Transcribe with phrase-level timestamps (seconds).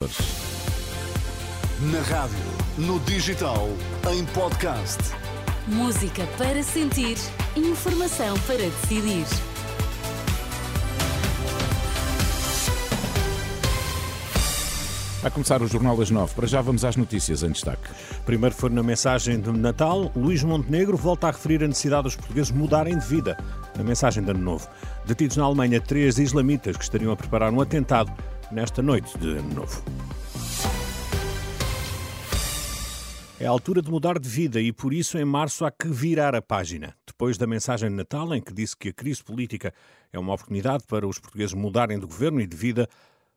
[0.00, 0.06] Na
[2.02, 2.38] rádio,
[2.78, 3.68] no digital,
[4.12, 4.96] em podcast.
[5.66, 7.16] Música para sentir,
[7.56, 9.26] informação para decidir.
[15.20, 16.32] Vai começar o Jornal das Nove.
[16.32, 17.90] Para já vamos às notícias em destaque.
[18.24, 22.52] Primeiro foi na mensagem de Natal, Luís Montenegro volta a referir a necessidade dos portugueses
[22.52, 23.36] mudarem de vida.
[23.76, 24.68] Na mensagem de Ano Novo.
[25.04, 28.12] Detidos na Alemanha, três islamitas que estariam a preparar um atentado
[28.50, 29.82] nesta noite de Ano Novo.
[33.40, 36.34] É a altura de mudar de vida e por isso em março há que virar
[36.34, 36.96] a página.
[37.06, 39.72] Depois da mensagem de Natal, em que disse que a crise política
[40.12, 42.88] é uma oportunidade para os portugueses mudarem de governo e de vida,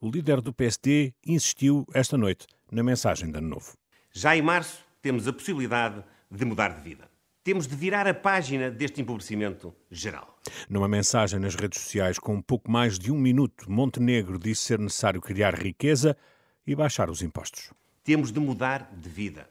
[0.00, 3.76] o líder do PSD insistiu esta noite na mensagem de Ano Novo.
[4.12, 7.13] Já em março temos a possibilidade de mudar de vida.
[7.44, 10.38] Temos de virar a página deste empobrecimento geral.
[10.66, 14.78] Numa mensagem nas redes sociais com um pouco mais de um minuto, Montenegro disse ser
[14.78, 16.16] necessário criar riqueza
[16.66, 17.70] e baixar os impostos.
[18.02, 19.46] Temos de mudar de vida.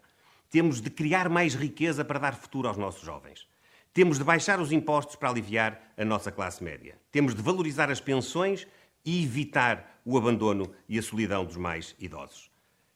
[0.49, 3.48] Temos de criar mais riqueza para dar futuro aos nossos jovens.
[3.93, 6.98] Temos de baixar os impostos para aliviar a nossa classe média.
[7.12, 8.65] Temos de valorizar as pensões
[9.05, 12.52] e evitar o abandono e a solidão dos mais idosos.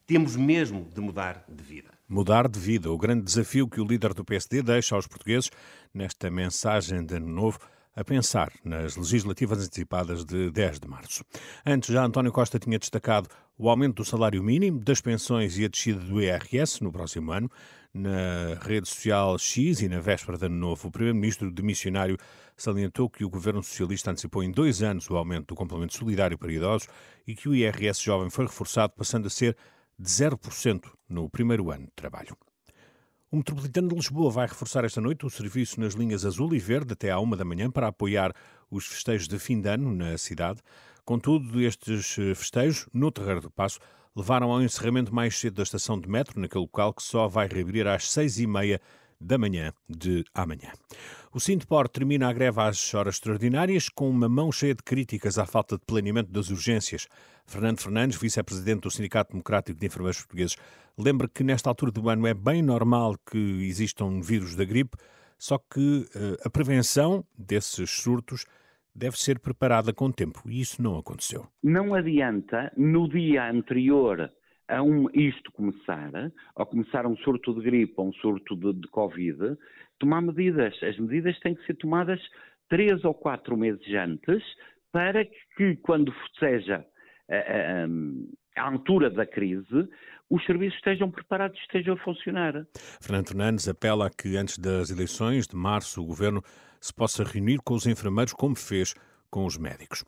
[0.08, 1.89] Temos mesmo de mudar de vida.
[2.08, 5.52] Mudar de vida, o grande desafio que o líder do PSD deixa aos portugueses
[5.94, 7.59] nesta mensagem de Ano Novo
[7.94, 11.25] a pensar nas legislativas antecipadas de 10 de março.
[11.66, 15.67] Antes, já António Costa tinha destacado o aumento do salário mínimo, das pensões e a
[15.67, 17.52] descida do IRS no próximo ano.
[17.94, 22.16] Na rede social X e na véspera de Ano Novo, o primeiro-ministro demissionário
[22.55, 26.53] salientou que o governo socialista antecipou em dois anos o aumento do complemento solidário para
[26.53, 26.88] idosos
[27.28, 29.58] e que o IRS jovem foi reforçado, passando a ser
[30.00, 32.38] de 0% no primeiro ano de trabalho.
[33.31, 36.94] O Metropolitano de Lisboa vai reforçar esta noite o serviço nas linhas azul e verde
[36.94, 38.34] até à uma da manhã para apoiar
[38.72, 40.62] os festejos de fim de ano na cidade.
[41.03, 43.80] Contudo, estes eh, festejos, no Terreiro do Passo,
[44.16, 47.86] levaram ao encerramento mais cedo da estação de metro, naquele local que só vai reabrir
[47.88, 48.80] às seis e meia
[49.19, 50.71] da manhã de amanhã.
[51.33, 55.45] O Sintpor termina a greve às horas extraordinárias com uma mão cheia de críticas à
[55.45, 57.07] falta de planeamento das urgências.
[57.45, 60.57] Fernando Fernandes, vice-presidente do Sindicato Democrático de Enfermeiros Portugueses,
[60.97, 64.97] lembra que nesta altura do ano é bem normal que existam vírus da gripe,
[65.38, 65.79] só que
[66.16, 68.45] uh, a prevenção desses surtos
[68.97, 71.45] deve ser preparada com tempo e isso não aconteceu.
[71.63, 74.31] Não adianta no dia anterior
[74.67, 76.11] a um, isto começar,
[76.55, 79.57] ao começar um surto de gripe ou um surto de, de Covid,
[80.00, 80.75] tomar medidas.
[80.83, 82.19] As medidas têm que ser tomadas
[82.69, 84.44] três ou quatro meses antes
[84.91, 85.25] para
[85.56, 86.85] que, quando seja
[87.29, 89.88] a, a, a altura da crise,
[90.29, 92.66] os serviços estejam preparados e estejam a funcionar.
[93.01, 96.41] Fernando Fernandes apela a que antes das eleições de março o Governo
[96.81, 98.94] se possa reunir com os enfermeiros como fez
[99.29, 100.03] com os médicos.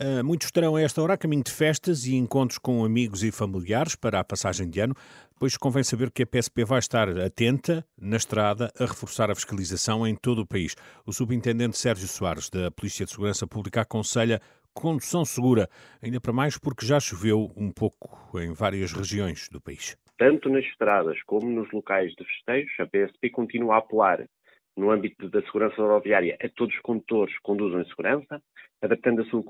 [0.00, 3.32] Uh, muitos estarão a esta hora a caminho de festas e encontros com amigos e
[3.32, 4.94] familiares para a passagem de ano,
[5.40, 10.06] pois convém saber que a PSP vai estar atenta na estrada a reforçar a fiscalização
[10.06, 10.76] em todo o país.
[11.04, 14.40] O subintendente Sérgio Soares, da Polícia de Segurança Pública, aconselha
[14.72, 15.68] condução segura,
[16.00, 19.96] ainda para mais porque já choveu um pouco em várias regiões do país.
[20.16, 24.28] Tanto nas estradas como nos locais de festejos, a PSP continua a apelar
[24.78, 28.40] no âmbito da segurança rodoviária a todos os condutores conduzam em segurança,
[28.80, 29.42] adaptando a sua,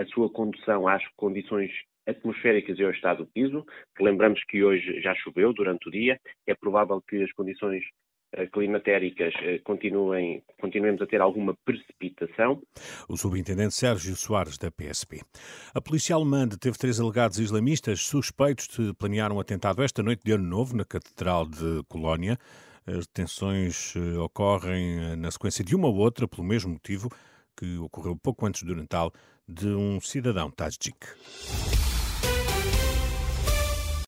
[0.00, 1.70] a sua condução às condições
[2.06, 3.64] atmosféricas e ao estado do piso.
[3.98, 7.82] Lembramos que hoje já choveu durante o dia, é provável que as condições
[8.36, 12.60] eh, climatéricas eh, continuem, continuemos a ter alguma precipitação.
[13.08, 15.22] O subintendente Sérgio Soares, da PSP.
[15.74, 20.32] A polícia alemã deteve três alegados islamistas suspeitos de planear um atentado esta noite de
[20.32, 22.36] Ano Novo na Catedral de Colónia.
[22.86, 27.10] As detenções eh, ocorrem eh, na sequência de uma ou outra, pelo mesmo motivo
[27.56, 29.12] que ocorreu pouco antes do Natal,
[29.48, 31.06] de um cidadão tajik.